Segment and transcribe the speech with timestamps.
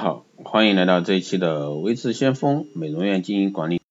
[0.00, 3.82] 好，欢迎来到这一期的微智先锋美容院经营管理。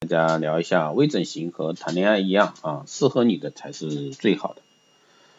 [0.00, 4.62] 大家聊一下微整形和谈恋爱一样啊，适合你的才是最好的。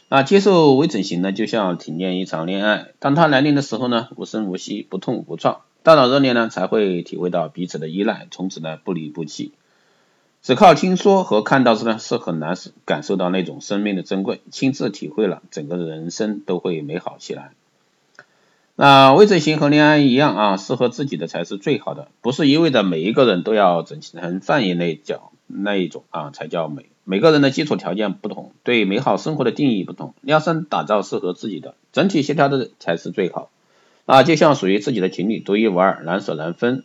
[0.07, 9.51] 那接受微整形呢，就像体验一场恋爱，当它来临的时候呢，无声无息，不痛不创，大脑热恋呢，才会体会到彼此的依赖，从此呢不离不弃。
[10.41, 12.55] 只靠听说和看到时呢，是很难
[12.85, 17.51] 感受到那种生命的珍贵，亲自体会了，整个人生都会美好起来。
[18.79, 26.85] 那微整形和恋爱一样啊，适合自己的才是最好的，不是一味的每一个人都要整形成范爷那角那一种啊才叫美。
[27.03, 33.49] 每个人的基础条件不同，对美好生活的定义不同，量身打造适合自己的，整体协调的才是最好。
[34.05, 36.83] 啊，就像属于自己的情侣，独一无二，难舍难分。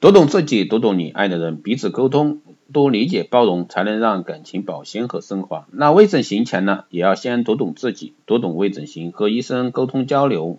[0.00, 2.40] 读懂自己，读懂你爱的人，彼此沟通，
[2.72, 5.66] 多理解包容，才能让感情保鲜和升华。
[5.72, 10.58] 那微整形前呢，也要先读懂自己，读懂微整形，和医生沟通交流。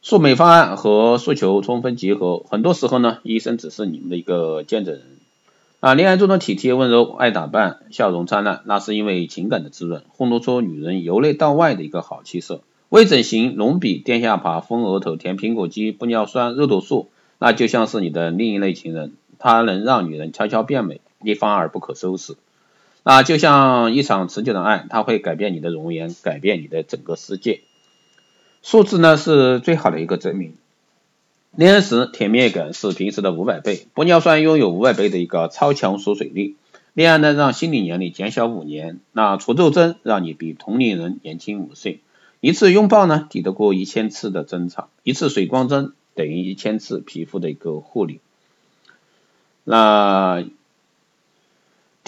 [0.00, 5.02] 术美方案和诉求充分结合，很多时候呢，医生只是你们的一个见证人。
[5.80, 12.62] 啊，恋爱中的体贴温柔、爱打扮、笑容灿烂，那是因为情感的滋润，烘托出女人由内到外的一个好气色。
[12.88, 22.36] 微整形、隆鼻、垫下巴、丰额头、填苹果肌、玻尿酸、肉毒素，那就像是你的另一类情人，它能让女人悄悄变美，一发而不可收拾。
[23.04, 27.60] 那就像一场持久的爱，它会改变你的容颜，改变你的整个世界。
[28.62, 30.54] 数字呢是最好的一个证明。
[31.56, 36.56] 恋爱时甜蜜感是平时的五百倍，玻尿酸拥有五百倍的一个超强锁水力。
[36.92, 42.00] 恋爱呢让心理年龄减小五年，那除皱针让你比同龄人年轻五岁。
[42.40, 48.20] 一次拥抱呢抵得过一千次的争吵，一次水光针等于一千次皮肤的一个护理。
[49.64, 50.44] 那。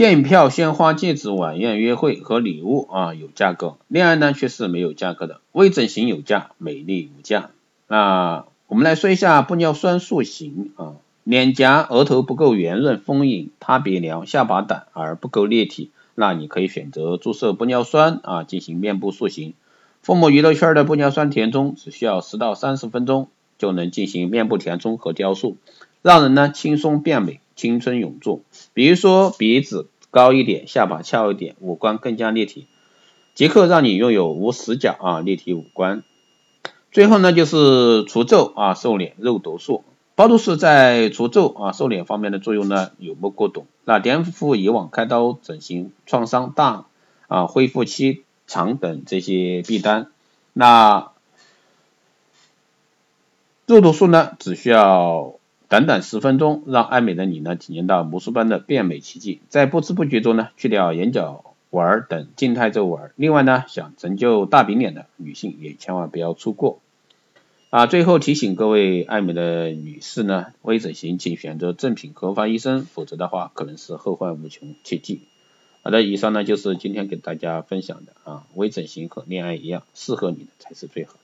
[0.00, 5.42] 电影票、鲜花、戒指、晚宴、约会和礼物啊有价格，恋爱呢却是没有价格的。
[5.52, 7.50] 微整形有价，美丽无价。
[7.86, 19.52] 那我们来说一下玻尿酸塑形啊，脸颊、额头不够圆润丰盈，塌鼻梁、下巴短而不够立体，那你可以选择注射玻尿酸啊进行面部塑形。
[20.00, 25.58] 父母娱乐圈的玻尿酸填充只需要十到三十分钟就能进行面部填充和雕塑，
[26.00, 27.40] 让人呢轻松变美。
[27.56, 28.42] 青春永驻，
[28.72, 32.66] 比如说鼻子高一点，下巴翘一点，五官更加立体，
[33.34, 36.02] 即刻让你拥有无死角啊立体五官。
[36.90, 39.84] 最后呢就是除皱啊瘦脸肉毒素，
[40.16, 46.86] 包毒素在除皱啊瘦脸方面的作用呢有目共睹，那颠覆以往开刀整形创伤大
[47.28, 50.10] 啊恢复期长等这些弊端。
[50.52, 51.12] 那
[53.66, 55.39] 肉毒素呢只需要。
[55.70, 63.12] 短短十分钟，让爱美的你呢体验到魔术般的变美奇迹，在不知不觉中呢去掉眼角纹等静态皱纹。
[63.14, 66.80] 另外呢，想成就大饼脸的女性也千万不要错过。
[67.70, 75.20] 啊，最后提醒各位爱美的女士呢，微整形请选择正品合法医生，否则的话可能是后患无穷，切记。
[75.82, 81.14] 好的，以上呢就是今天给大家分享的啊，微整形和恋爱一样，适合你的才是最好。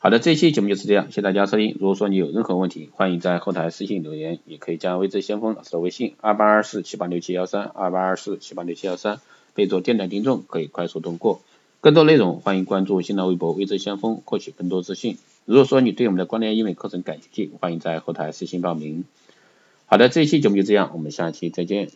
[0.00, 1.76] 好的，这期节目就是这样，谢谢大家收听。
[1.80, 9.20] 如果说你有任何问题，欢迎在后台私信留言，也可以加微知先锋老师的微信二八二四七八六七幺三二八二四七八六七幺三，
[9.54, 11.40] 备注电台听众，可以快速通过。
[11.80, 15.18] 更多内容欢迎关注新浪微博微知先锋，获取更多资讯。
[15.46, 19.04] 如果说你对我们的关联医美课程感兴趣，欢迎在后台私信报名。
[19.86, 21.90] 好的，这一期节目就这样，我们下期再见。